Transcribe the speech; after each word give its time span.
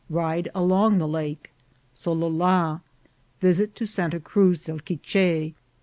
—Ride 0.23 0.49
along 0.55 0.97
the 0.97 1.07
Lake.— 1.07 1.51
Solola.— 1.95 2.81
Visit 3.39 3.75
to 3.75 3.85
Santa 3.85 4.19
Cruz 4.19 4.63
del 4.63 4.79
Quiche. 4.79 5.53